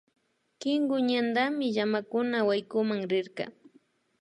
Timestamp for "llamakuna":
1.75-2.37